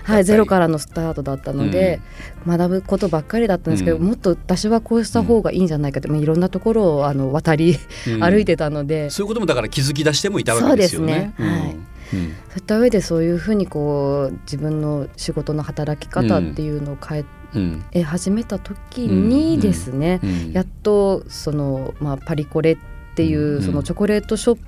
[0.04, 2.00] はい、ゼロかららのスタートだったので、
[2.46, 4.02] 学ぶことばっかりだったんですけど、うん。
[4.02, 7.78] もっと私はこうした方がいいんじゃないかって、まあいろんなところをあの渡り
[8.20, 11.32] 歩いてたので、そういうこともだから気づき出してもいたわけですよね。
[11.36, 11.62] そうですね。
[11.62, 17.84] はいうんそういった上でそういうふうにこう自分の仕事の働き方っていうのを変えうん。
[17.92, 20.52] え始めた時にですね、うん。
[20.52, 22.76] やっとその、まあ、パリコレっ
[23.14, 24.60] ていう、うんそのチョコレートショッう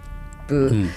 [0.46, 0.88] プん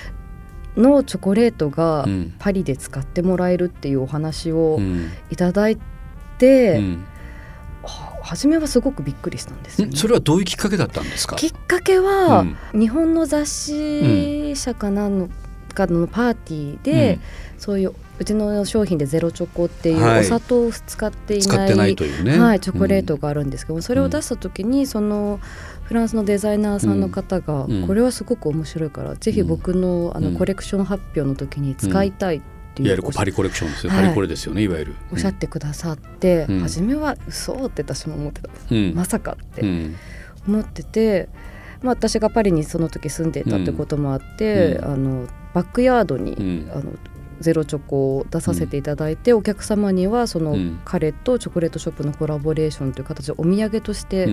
[0.78, 5.10] のチョコレートがうんパリで使ってもらえるっていうお話をうん。
[5.32, 5.78] いただい
[6.38, 7.06] て、うん。
[7.82, 11.38] は初めはすごくびっくりしたんですよ、ね、それはどういうきっかけだったんですか？
[11.38, 15.30] きっかけは、うん、日本の雑誌社かなんの
[15.88, 17.14] かのパーティーで、
[17.56, 25.40] うん、そういううちの商品でゼロチョコっていうお砂糖を使っていない,、はい、というね、はい、チョコレートがあるんですけど、うん、それを出した時にその
[25.84, 32.42] フランスのデザイナーさんの方が、これはすごく面白いから、ぜひ僕のあのコレクション発表の時に使いたいっ
[32.76, 38.50] ていう、いわゆるパリコレクションですよ、はい、パリコレですよねいわゆる、おっしゃってくださって、初めは嘘って私も思ってた。
[38.50, 38.52] ん。
[38.52, 39.66] です、まさかって
[40.48, 41.28] 思ってて、
[41.82, 46.94] まあ、私がパリにその時住んでいたってこともあって、あのバックヤードに、あの
[47.40, 54.28] ゼロチョコを出させていただいて、うん、お客様にはその彼とチョコレートショップのコラボレーションという形でお土産として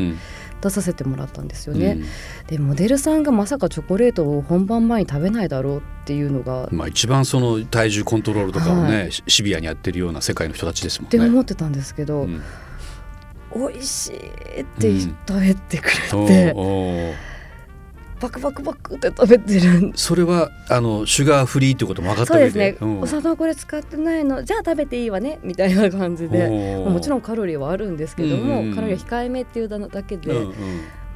[0.61, 1.99] 出させてもらったんですよね。
[2.43, 11.19] うん、でモデルさんがまさかチョコレートを本番前に食べないだろうっていうのが、まあ、一番その体重コントロールとかをね、はい、シビアにやってるような世界の人たちですもんね。
[11.19, 12.43] って思ってたんですけど、うん、
[13.55, 15.79] 美味しいって食べて。
[15.79, 17.36] くれて。
[18.21, 26.77] バクバクバクって食べてるそれはあのシュガーフリーってことも分かったそうですね、うん、お砂糖これ使ってないのじゃあ食べていいわねみたいな感じで。
[26.77, 30.55] もちろんカロリーはあるんですけども、うんうん、カロリー控えめっていうだけで、うんうん、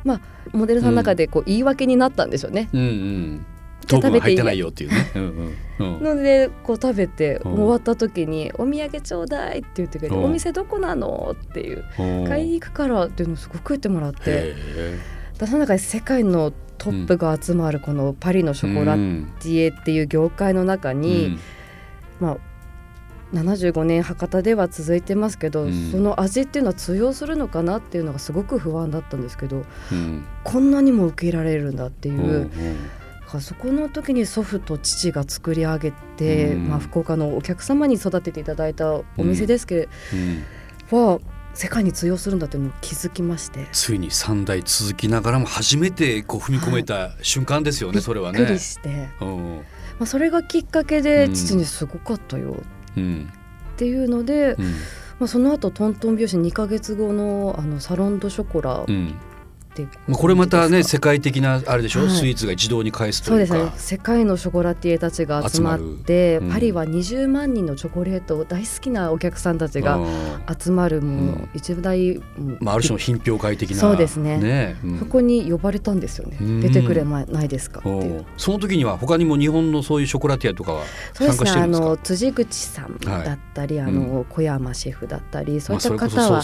[0.05, 0.21] まあ
[0.53, 2.69] モデルさんの中でこう言い訳になったんでしょうね。
[2.73, 3.47] うんうん。
[3.87, 4.97] 糖分が入ってないよっていうね。
[5.79, 11.85] のでこう食べて終わった時に「お土産ちょうだい」って言ってくれて「お店どこなの?」っていう
[12.29, 14.55] 「買いに行くから」っていうのをすごく言ってもらって。
[15.47, 21.39] その中で世界のトップが集まるこのパリのショコラティエっていう業界の中に、うん、
[22.21, 22.37] まあ
[23.35, 32.21] 75年博多では続いてますけど、うん、その味っていうのは通用するのかなっていうのがすごく不安だったんですけど、うん、こんなにも受け入れられるんだっていう。
[32.23, 32.51] うん
[33.39, 39.89] そこの時に祖父と父が作り上げて、まあ、福岡のお客様に育てていただいたお店ですけ
[40.91, 41.21] ど、は
[41.61, 43.69] 世界に通用するんだというのを気づきまして。
[43.71, 48.39] ついに3代続きながらも初めてこう踏み込めた瞬間ですよね、はい、それはね。
[48.39, 52.57] びっくりして、うん、まあ、それがきっかけで父にすごかったよ。
[52.95, 58.87] っていうので、うん、まあ、その後トントン拍子2か月後のあのサロン・ド・ショコラ
[59.85, 59.99] って。
[60.13, 63.73] これまたね世界的なあれでしょ、はい、スイーツが一堂に返すというそうです。
[63.73, 69.99] ね世界のショコラティエたちが集まって、うん、パリは20万人のチョコレート大好きなお客さんたちが
[70.59, 72.21] 集まるもの、うん、一大、
[72.61, 74.39] まあ、ある種の品評会的なそうですね。
[74.39, 76.61] ね、うん、そこに呼ばれたんですよね。
[76.61, 78.25] 出てくれまないですかっていう。
[78.37, 86.43] その時には他にも日本のそういうショコラティエとかは参加してるんですか、ね、あの辻口さんだったり、はい、あの小山シェフだったり、そういった方は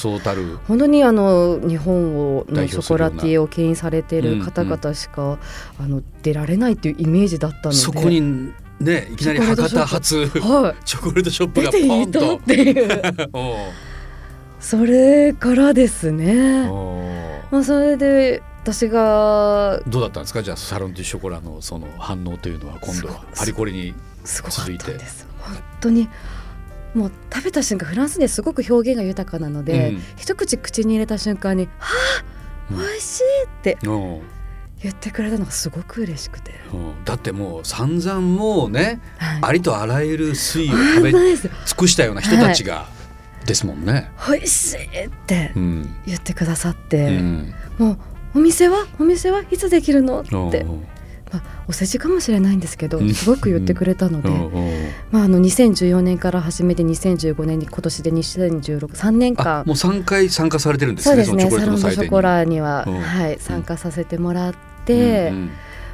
[0.66, 5.39] 本当にあの日本をのショコラティエを牽引されている方々しか、うんうん、
[5.81, 12.37] あの出られないっていうイメージだったのでそこにねいきなり博多発、はい、チョコレートショップがポンと。
[12.37, 13.29] ってい う。
[14.61, 16.69] それからですね。
[17.51, 20.43] まあそれで私がどうだったんですか？
[20.43, 24.85] じゃあサロン・デュ・ショコラのその反応というのは今度はパリコレに続いて。
[25.39, 26.09] 本当に
[26.95, 32.36] もう食べた瞬間フランスですごく表現が豊かなので、うん、一口口に入れた瞬間に「はあ
[32.71, 34.23] 美味しいって言
[34.91, 36.53] ってくれたのがすごく嬉しくて、
[37.05, 42.89] だってもう散々もうね、はい、ありとあらゆる水を食べ尽くしたような人たちが、
[43.45, 44.11] ですもんね。
[44.29, 47.99] 美味しいって言ってくださって、うん、もう
[48.37, 48.87] お店は？
[48.99, 50.23] お店はいつできるの？
[50.23, 50.67] って
[51.33, 54.29] まあ、お世辞かもしれないんですけどすごく言ってくれたので、
[55.11, 59.65] まあ、あの2014年から始めて2015年に今年で2016年間。
[59.67, 65.31] もう3回参加されてるんですねそうですねサロンドショコラには、はい、参加させてもらって。
[65.31, 65.51] うんうん。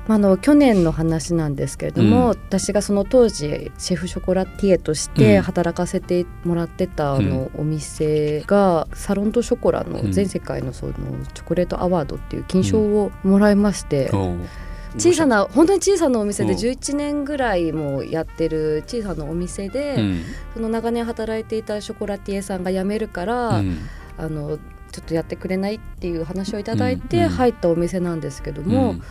[0.09, 10.93] まあ、の去年の話なんですけれども、うん、私がその当時シェフショコラティエとして働かせてもらってたあのお店が、サロンドショコラの全世界のその
[11.35, 14.09] チョコレートアワードっていう金賞をもらいまして。
[14.09, 14.49] うん
[14.97, 20.25] 小さな本当に小さなお店で11年ぐらいもやってる小さなお店で、うん、
[20.55, 23.79] その長年働いていたショコラティエさんが辞めるから、うん、
[24.19, 24.59] あの
[24.93, 29.03] ちょっとやってくれないっていう話をいただいて入ったお店なんですけども、うん、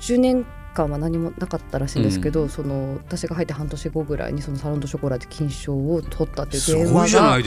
[0.00, 7.38] 10年間は何もなかったらしいんですけど、うん、その私が入って半年後ぐらいにそのサロンドショコラで金賞を取ったっていう電話が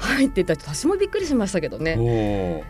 [0.00, 0.54] 入ってた。
[0.54, 2.64] 私もびっくりしましたけどね。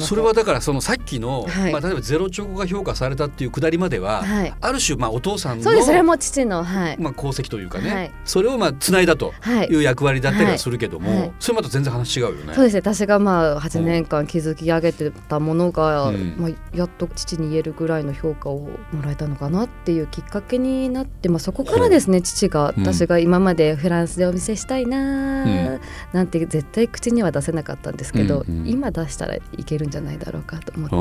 [0.00, 9.32] それはだからそのさっきの、はい、まあ、例えばゼロチョコが評価されたっていうくだりまでは、はい、ある種まあお父さんのそうですそれも父の、はい、まあ、功績というかね、はい、それをまあつないだと
[9.70, 12.54] いう役割だったりはするけども、それまた全然話違うよね。
[12.54, 25.78] そうですね私がまあ8年間築き上げてたものが、うん、まあ、やっと父に言えるぐらいの評価をもらえたのかなっていうきっかけになって、まあ、そこからですね父が私が今までフランスでお店したいな、
[26.12, 30.96] なんて絶対口には出せなかったんですけど、うんうん、今出したらいけるんじゃないだろうかと思って、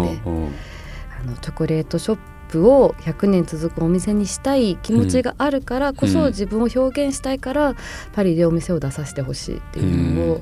[1.20, 2.18] あのチョコレートショッ
[2.50, 7.76] プを100年続くお店にしたい気持ちがあるからこそ、自分を表現したいから
[8.14, 10.42] パリでお店を出させてほしいっていうのを、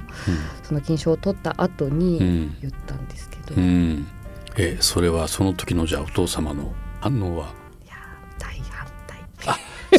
[0.64, 3.56] その金賞を取った後に言ったんですけど。
[4.58, 7.65] えそれはその時のじゃあお父様の反応は？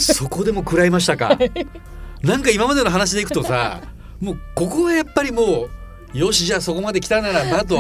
[0.01, 1.39] そこでも食らいましたか。
[2.23, 3.81] なんか今までの話でいくとさ
[4.21, 5.69] もうここはやっぱりも
[6.15, 7.77] うよしじゃあそこまで来たならばと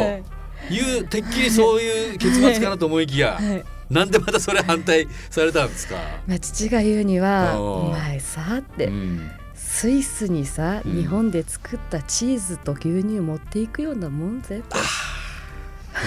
[0.70, 1.00] い。
[1.00, 14.58] うてっきりそういう結末かなと思いきや、はい、なんでまたそれ反対されたんですか、まあ、父が言うには「お前さ」って、うん、スイスにさ、うん、日本で作ったチーズと牛乳持っていくようなもんぜ。
[14.58, 14.76] って。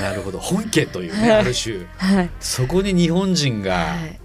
[0.02, 0.39] なるほど。
[0.39, 4.19] 本家というね、はい、ある種、はい、そこに日本人が、はい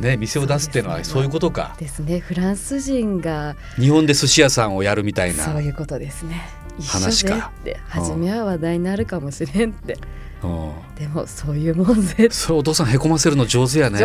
[0.00, 1.74] ね、店を出すっていうのはそういうことか。
[1.78, 2.20] ですね。
[2.20, 5.44] フランス人が日本で寿司屋さんをやるみたいな。
[5.44, 6.48] そういうことですね。
[6.86, 7.52] 話か。
[7.60, 9.98] って初めは話題になるかもしれんって。
[10.96, 12.28] でもそういうもんぜ。
[12.30, 13.98] それお父さんへこませるの上手やね。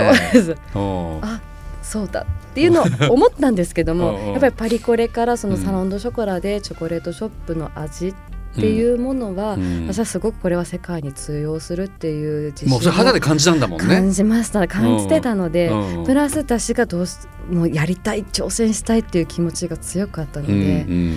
[0.74, 1.42] あ、
[1.84, 2.26] そうだっ
[2.56, 8.14] ていうのを思ったんですけども、やっぱりパリコレからそのサロンドショコラでチョコレートショップの味っ
[8.54, 13.88] っていうものは、うん、私はすごくこれは世界に通用するっていう自信もうそれ肌で感じたんだもんね。
[13.88, 14.68] 感じました。
[14.68, 15.72] 感じてたので、
[16.06, 17.18] プラス私がどうし
[17.50, 20.64] もうやりたい挑戦したいっていう気持ちが強かったので、うんう
[20.96, 21.10] ん、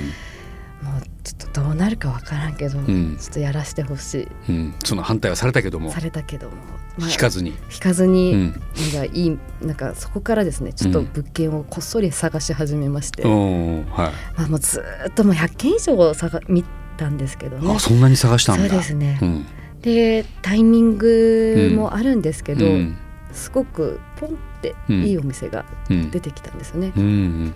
[0.83, 5.90] もうちょっとどうなるかわからんけど、うん、ちょっとやらせてほしい、うん、その反対はされたけども。
[5.90, 6.57] されたけども、
[6.99, 7.51] まあ、引かずに。
[7.72, 14.38] 引かずに、うん、なんかいいなんかそこからですねちょっと物件をこっそり探し始めまして、はい。
[14.38, 16.64] まあ、もうずっともう100件以上探見
[16.96, 17.74] たんですけどね。
[17.74, 18.68] あそんなに探したんだ。
[18.68, 19.46] そうですね、うん、
[19.82, 22.96] でタイミングもあるんですけど、うん、
[23.32, 24.32] すごくポンっ
[24.62, 27.54] ていいお店が出てきたんですよね、うん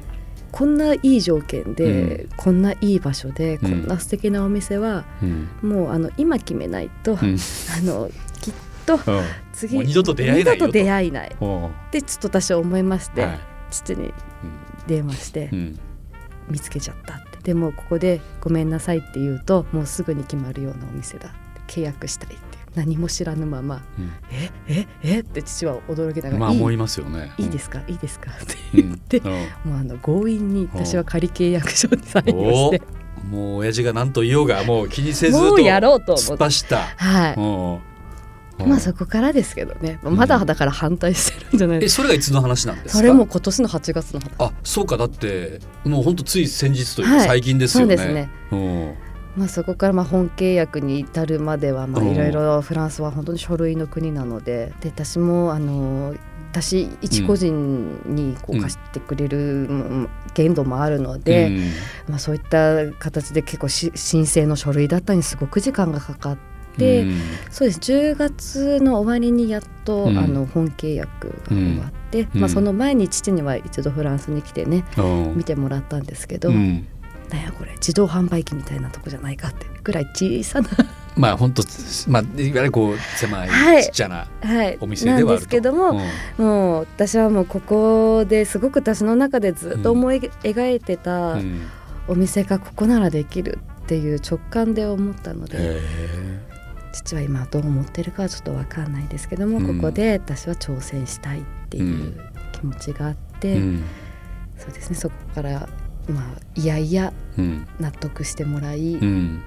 [0.52, 5.04] こんないい条件で、こんないい場所で、こんな素敵なお店は、
[5.62, 7.22] もうあの今決めないと、あ
[7.82, 8.98] のきっと
[9.52, 11.36] 次、二度と出会えない二度と出会えない。
[11.92, 14.12] でちょっと私は思いまして、はい、父に
[14.88, 15.50] 電話して、
[16.48, 17.14] 見つけちゃった。
[17.14, 21.32] ってでもここで「ごめんなさい」って言うともうすぐに決まるようなお店だ。
[21.66, 27.80] 契約したいって何も知らぬまま「うん、えええって父は驚きながら「まあ思いますよね、いいですか？
[27.86, 32.82] いいですか?」って言って、うん、もうあの強引に私は仮契約書にサインをして。
[33.30, 36.78] もう親父が何と言おうがもう気にせずもうやろうと突っ走った。
[36.96, 37.89] はい。
[38.66, 42.02] まあそこからですけどね、まだだから反対してるんじゃないですか。
[42.02, 42.98] えそれがいつの話なんですか？
[42.98, 44.30] それも今年の8月の話。
[44.38, 47.96] あ、そうかだってもう本当つい先日というか最近ですよね。
[47.96, 48.98] はい、そうですね。
[49.36, 56.16] まあ、そこからまあ本契約に至るまではまあいろいろフランスは本当に書類の国なのでで私もあの
[56.52, 59.68] 私一個人にこう貸してくれる
[60.34, 61.60] 限度もあるので、うん、
[62.08, 66.38] まあ、そういった形で結構し申請の書類だったりにすごく時間がかかっ
[66.76, 67.80] て、うん、そうです。
[67.80, 74.84] 10月の終わりにやっと、うん、あの本契約が終わって、まあ、その前に父には一度フランスに来てね、
[75.34, 76.50] 見てもらったんですけど。
[77.30, 80.68] なんやこれ自動販売機みたいなとこじゃないかってぐらい小さな
[81.16, 81.62] まあ本当
[82.08, 84.26] まあいわゆるこう狭い、はい、ちっちゃな
[84.80, 86.00] お店ではあると、なんですけども、
[86.38, 91.38] うん、もう私はもうここですごく私の中でずっと思い描いてた
[92.08, 95.80] お店がここならできるっていう直感で思ったので、
[96.90, 102.20] うん、父は今どう思ってるかはちょっと分かんないですけども、うん、ここで私は挑戦したいっていう
[102.52, 103.60] 気持ちがあって、
[104.58, 105.68] そうですねそこから
[106.08, 107.12] まあいやいや
[107.78, 109.42] 納得してもらい、うん。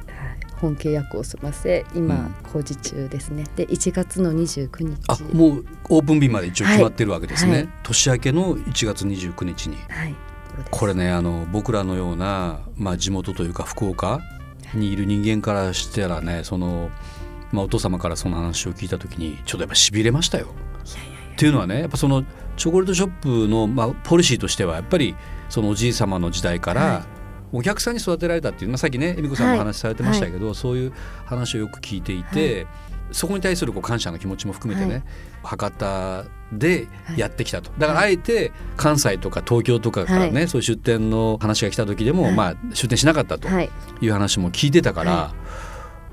[0.63, 4.97] 本契約を済ませ今工事中ですね、で1月の29日。
[5.09, 7.61] あもうオープン日まで一応決まってるわけですね、はい。
[7.63, 10.15] はい、年明けの1月29日に、はい、
[10.71, 14.21] これねあの僕らのような、まあ、地元というか福岡
[14.73, 16.89] にいる人間からしたらねその、
[17.53, 20.47] まあ、お父様からその話を聞いた時にちょっとやっぱしびれましたよ。
[21.33, 22.23] っていうのはねやっぱその
[22.57, 25.15] チョコレートショップの、まあ、ポリシーとしてはやっぱり
[25.49, 27.05] そのおじい様の時代から、
[27.51, 30.93] お客さんに育てられたっていう、まあ、さっきね恵美子さんも話されてましたけど、はい、そういう
[31.25, 32.67] 話をよく聞いていて、はい、
[33.11, 35.03] そこに対するこう感謝の気持ちも含めてね、はい、
[35.43, 37.71] 博多でやってきたと。
[37.77, 44.07] だからあえて関西とか東京とかからね、そういう出店の話が来た時でも、まあ、出店しなかったとい。
[44.07, 45.33] う話も聞いてたから、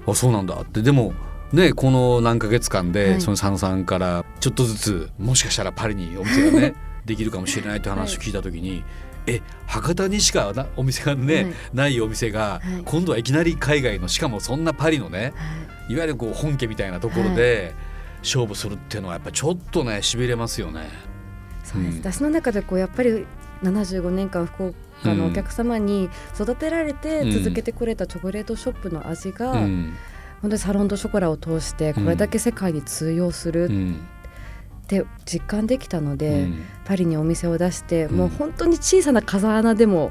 [0.06, 0.82] あそうなんだって。
[0.82, 1.14] でも
[1.52, 8.84] ね、この何ヶ月間で、その佐野さんからちょっとずつもしかしたらパリにお店がね できるかもしれないって話を聞いた時に、
[9.26, 17.74] え博多にしかなお店がね、はい、ないお店が、はい、今度はいきなり海外のしかもそんなパリのね、はい、いわゆるこう本家みたいなところで、
[18.22, 20.88] 勝負するっていうのはやっぱちょっとねしびれますよね。
[21.64, 23.26] そうです、うん、私の中でこうやっぱり
[23.62, 29.96] 75年間福岡のお客様に育てられて続けてくれたチョコレートショップの味が、うん、
[30.42, 33.68] 本当にサロンドショコラを通してこれだけ世界に通用するっ
[34.90, 40.10] て実感できたので、うん、パリにお店を出して、うん、もう本当に小さな風穴でも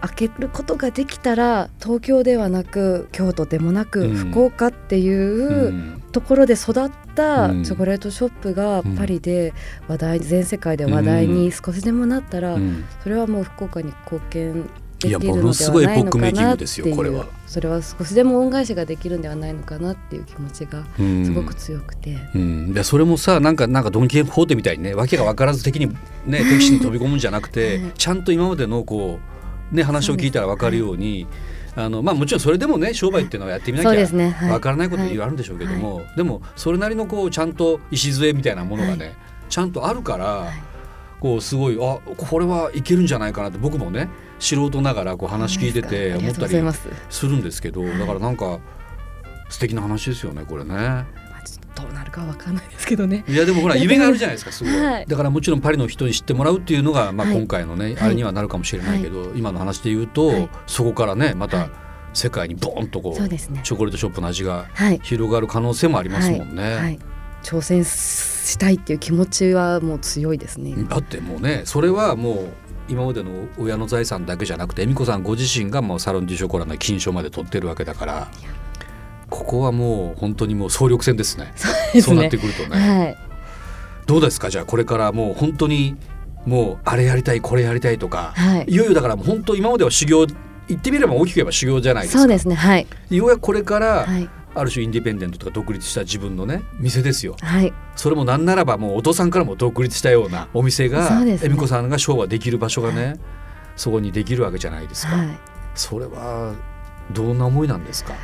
[0.00, 9.52] 開けることができたら東京ではなく京都でもなく、福岡っていうところで育ったチョコレートショップがパリで
[9.88, 12.56] 話題全世界で話題に少しでもなったら、
[13.02, 14.70] それはもう福岡に貢献
[15.08, 25.88] できるのではないのかなっていうそれは少しでも恩返しができるんではないのかなっていう気持ちがすごく強くて、うん、でそれもさなんかなんかドン・キホーテみたいにね訳が分からず的に
[26.26, 29.18] ね 敵地に飛び込むんじゃなくて、はい、ちゃんと今までのこ
[29.72, 31.26] うね話を聞いたら分かるように。
[31.76, 35.08] あのまあ、もちろんそれでもね商売っていうのはやってみなきゃわからないことい。
[35.08, 36.04] ろいろあるんでしょうけども、はい。
[36.04, 39.16] はい、でもそれなりのこうちゃんと礎みたいなものがね、
[39.48, 40.52] ちゃんとあるから、
[41.24, 44.08] こうすごいあこれはいけるんじゃないかなって僕もね
[44.44, 46.72] 素人ながらこう話聞いてて思ったり
[47.08, 47.26] す。
[47.26, 48.58] るんですけどだからなんか
[49.48, 51.06] 素敵な話ですよねこれね。
[51.74, 53.24] どうなるかわかんないですけどね。
[53.26, 61.68] いやでもほら夢があるじゃないですかすごい、はい、だからもちろんパリの人に知ってもらうっていうのが、まあ、今回のね、はい、あれにはなるかもしれないけど、はい、今の話で言うと、そこからねまた
[62.12, 64.66] 世界にボーンとこう、ね、チョコレートショップの味が
[65.02, 66.98] 広がる可能性もありますもんね。
[67.42, 70.74] 挑戦したいっていう気持ちはもう強いですね。
[70.88, 78.28] だってもうねそれはもう今までの親の財産だけじゃなくて恵美子さんご自身がもうサロン・デュ・ショコラの金賞まで取ってるわけだから
[79.30, 81.52] ここはもう本当にもう総力戦ですね。
[82.00, 83.16] そう、ね、なってくるとね、はい、
[84.06, 84.50] どうですか？
[84.50, 85.96] じゃあこれからもう本当に
[86.46, 90.26] もうあれやりたいこれやりたいとか、はい、いよいよだから本当今までは修行
[90.68, 92.20] 言ってみれば大きく言えば修行じゃないですか。
[92.20, 92.54] そうですね。
[92.54, 92.86] はい。
[93.10, 103.18] ようやくこれから、はいある種インディペンデントとか独立した自分のね店ですよ、はい、それもなんならばもうお父さんからも独立したようなお店が恵美、ね、子さんが商売できる場所がね、はい、
[103.76, 105.28] そこにできるわけじゃないですか、はい、
[105.74, 106.54] それは
[107.12, 108.14] どんな思いなんですか？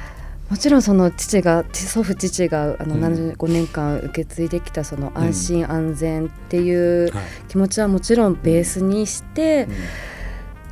[0.48, 7.12] もちろんその父が祖父父があの75年間受け継いできたその安心安全っていう
[7.46, 9.68] 気持ちはもちろんベースにして、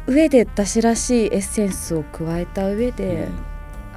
[0.09, 3.29] 上で私らしいエッセンスを加えた上で、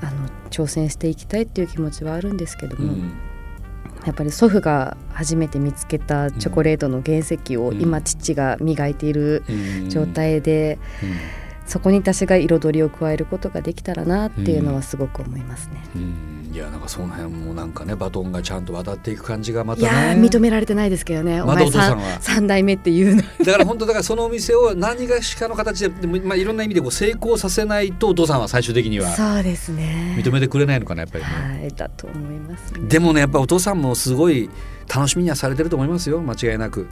[0.02, 3.14] あの挑戦していきたいっていう気持ちはあるんですけども、うん、
[4.06, 9.44] やっぱり祖父が初めて見つけたチョコレートの原石を今父が磨いている
[9.90, 10.78] 状態で、
[11.66, 16.41] そこに私が彩りを加えることができたらなっていうのはすごく思いますね。
[16.52, 23.24] いやなんかその辺もなんかねバトンがちゃんと渡っていく感じがまた、ね、いや認められてないですけどね、ま、お前さん3代目っていうの。
[23.46, 30.16] だから本当だからそのお店を何がしかの形でまあ、いろんな意味でこう成功させないとお父さんは最終的にはそうですね。
[30.18, 31.30] 認めてくれないのかなやっぱりね。
[31.30, 34.50] はいだと思います、ね、でもねやっぱお父さんもすごい
[34.94, 36.86] 楽しみにはされてると思いますよ間違いなく。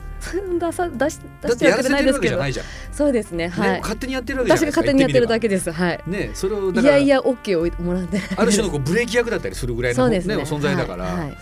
[0.60, 2.66] 出さ出し出してやらせてるわけじゃないじゃん。
[2.94, 5.70] そうですねはい、ね、勝手にやってるわけじゃない私が勝手にやってるだけです。
[5.70, 6.00] はい。
[6.08, 8.22] ねそれをいやいや OK をもらって。
[8.38, 10.20] ある種のこうブレーキ役だったりするぐらいの、ね。
[10.20, 11.20] ね、存在だから、はい。
[11.20, 11.38] はい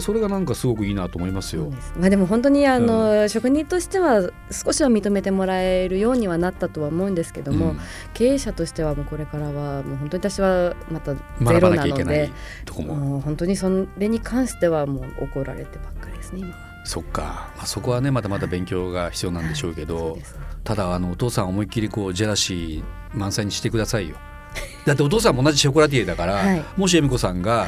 [0.00, 1.72] それがなんかすごくいいなと思いますよ。
[1.80, 1.94] す。
[1.98, 7.80] まあでも本当にあの、うん、職人としては少しは認めてもらえるようにはなったとは思うんですけども、うん、
[8.14, 11.20] 経営者としてはもうこれからはもう本当に私はまたゼ
[11.60, 12.30] ロなので
[12.78, 16.66] もう本当にそれに関してはもう怒られてばっかりですね今は。
[16.84, 20.22] そっか、まあ、そこはねまだまだ勉強が必要なんでしょうけど、はい、
[20.62, 24.16] ただあのお父さん思いっきりこうジェラシー満載にしてくださいよ。
[24.86, 27.66] だってお父さんも同じショコラティエだから、はい、もし恵美子さんが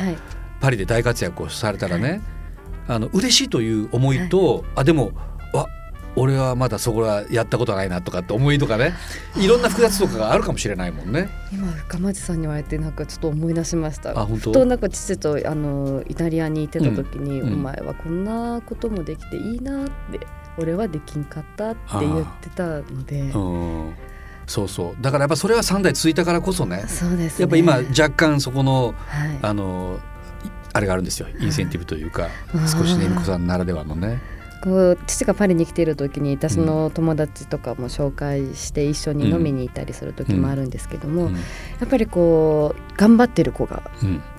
[0.61, 2.20] パリで大活躍をされたらね、はい、
[2.88, 5.12] あの嬉しいという思いと、はい、あでも
[5.55, 5.66] あ
[6.16, 8.94] 俺はまだそこはやったことないなとかって思いとかね
[9.37, 11.29] いろんな複雑とかがあるかもしれないもんね。
[11.53, 14.18] 今深町さんに言われてなんかちょっと思い出しました。
[14.18, 14.53] あ本当？
[14.53, 19.92] となんか父とあのイタリアに行ってた時に、うん、お前はこんなこともできていいなって
[20.57, 23.33] 俺はできんかったって言ってたので。
[24.48, 25.02] そうそう。
[25.02, 30.00] だからやっぱそれは3代続いたからこそねそうです、ね、やっぱ今若干そこの、はい、あの
[30.72, 31.28] あれがあるんですよ。
[31.38, 32.28] インセンティブというか、
[32.66, 34.20] 少しね恵美子さんならではのね。
[34.61, 41.28] こう父がパリに来ている時に私の友達とかも紹介して一緒に飲みに行ったりする時もあるんですけども、うん。
[41.28, 41.40] うん、や
[41.84, 43.88] っぱりこう頑張ってる子が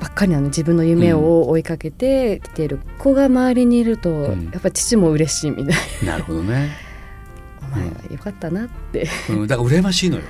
[0.02, 6.14] ばっかりなの自分の夢を追いかけてきている子が周りにいると、やっぱ父も嬉しいみたいな。
[6.14, 6.70] なるほどね。
[6.86, 6.89] お
[7.70, 10.24] 前はよかったなって、うん、だから羨ましいのよ。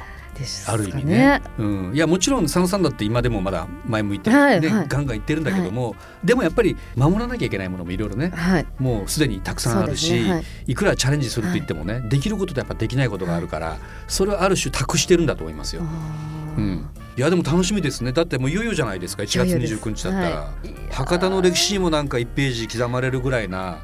[0.67, 10.31] ある意味ね、うん、いやもちろん佐野さんだって今でもまだ前向いて、はいはい、ガンガンいってるんだけども、はい、でもやっぱり守らなきゃいけないものもいろいろね、はい、もうすでにたくさんあるし、い、
[10.67, 13.75] いくらチャレンジすると言ってもね、できることとやっぱできないことがあるから
[14.07, 15.81] それはある種託してるんだと思いますよ。
[15.81, 16.87] うん、
[17.17, 18.13] いやでも楽しみですね。
[18.13, 19.23] だってもういよいよじゃないですか。
[19.23, 23.79] 1月29日だったら、はい、博多の歴史にもなんか1ページ刻まれるぐらいな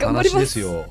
[0.00, 0.86] 話ですよ。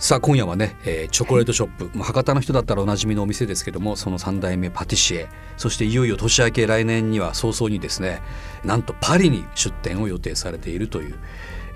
[0.00, 5.28] さあ今夜はね、えー、チョコレートショップ、はい、博多の人だったらおなじみのお店ですけどもその3代目パティシエ
[5.58, 8.22] そしていよいよ年明け来年には早々にですね
[8.64, 11.18] なんとパリに出店を予定されているという、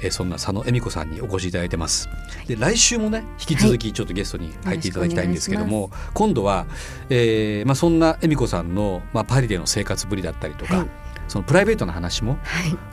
[0.01, 2.09] えー、そんな佐野恵美子さんにお越しいただいてます。
[2.47, 6.65] で来週もね引き続きちょっとゲストに入っていただきたいんですけども、はい、今度は、
[7.11, 12.39] えーまあ、そんな恵美子さんの、まあ、パリでの生活ぶりだったりとか、はいそのプライベートな話も、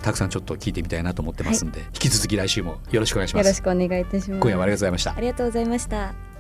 [0.02, 3.46] たくさんちょっと聞いてみたいなと思ってますんで、はい、引き続き来週もよろしくお願いします。
[3.46, 4.42] よろしくお願いいたします。
[4.42, 5.16] 今夜はありがとうございました。
[5.16, 6.32] ありがとうございました。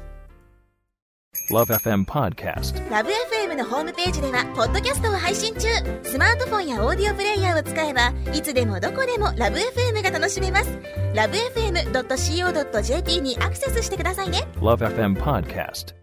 [1.49, 5.67] LoveFM Podcast LoveFM のホームページではポッドキャストを配信中
[6.03, 10.69] スマートフォンやオーディオプレイヤーを使えばいつでもどこでも LoveFM が楽しめます
[11.13, 16.00] LoveFM.co.jp にアクセスしてくださいね LoveFM Podcast